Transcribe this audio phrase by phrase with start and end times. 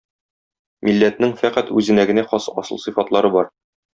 [0.87, 3.53] Милләтнең фәкать үзенә генә хас асыл сыйфатлары бар.